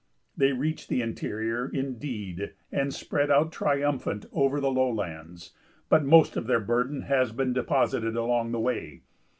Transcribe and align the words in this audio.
They 0.35 0.51
reach 0.51 0.87
the 0.87 1.03
interior, 1.03 1.69
indeed, 1.71 2.55
and 2.71 2.91
spread 2.91 3.29
out 3.29 3.51
triumphant 3.51 4.25
over 4.31 4.59
the 4.59 4.71
lowlands, 4.71 5.53
but 5.89 6.03
most 6.03 6.35
of 6.35 6.47
their 6.47 6.59
burden 6.59 7.03
has 7.03 7.31
been 7.31 7.53
deposited 7.53 8.15
along 8.15 8.51
the 8.51 8.59
way. 8.59 9.03